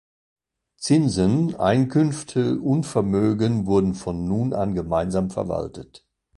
[0.77, 6.07] Zinsen, Einkünfte und Vermögen wurden von nun an gemeinsam verwaltet.